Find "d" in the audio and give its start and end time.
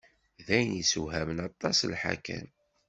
0.45-0.47